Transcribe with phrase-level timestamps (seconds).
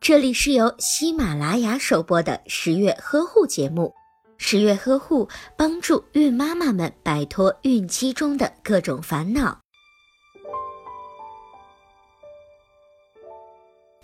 [0.00, 3.92] 这里是由喜马拉雅首播的十月呵护节目。
[4.36, 9.60] 十月呵护帮助孕妈妈们摆脱孕期中的各种烦恼。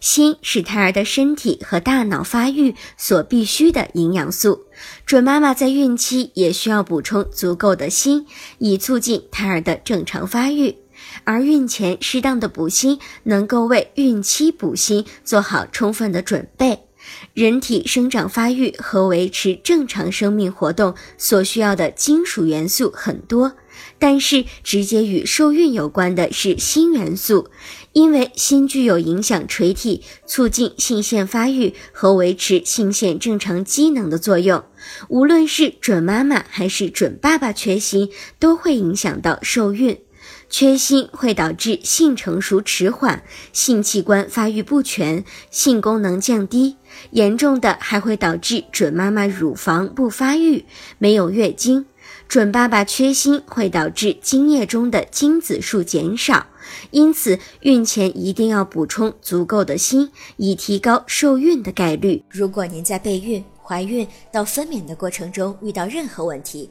[0.00, 4.64] 锌是胎儿的身体和大脑发育所必需的营养素，
[5.04, 8.24] 准妈妈在孕期也需要补充足够的锌，
[8.58, 10.74] 以促进胎儿的正常发育。
[11.24, 16.80] 而孕前适当的补锌，能够为孕期补锌做好充分的准备。
[17.32, 23.54] 人体生长发育和维持正常生命活动所需要的金属元素很多，
[23.98, 27.48] 但是直接与受孕有关的是锌元素，
[27.94, 34.62] 因为锌具有影响垂体、促进性腺发育和维持性腺正常机能的作用。
[35.08, 39.98] 无论是准妈妈还是准爸爸缺锌，都会影响到受孕。
[40.50, 46.76] 缺锌会导致性成熟迟缓、性器官发育不全、性功能降低，
[47.12, 50.66] 严重的还会导致准妈妈乳房不发育、
[50.98, 51.86] 没有月经。
[52.26, 56.46] 准爸爸缺锌会导致精液中的精子数减少，
[56.90, 62.22] 因此孕前一定要补充足够的锌，以提高受孕的概率。
[62.28, 66.70] 如果您在备孕、怀孕到分娩的过程中遇到任何问题，